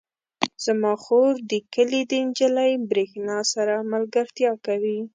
زما 0.65 0.93
خور 1.03 1.31
د 1.51 1.53
کلي 1.73 2.01
د 2.11 2.13
نجلۍ 2.25 2.71
برښنا 2.89 3.39
سره 3.53 3.73
ملګرتیا 3.93 4.51
کوي. 4.65 4.99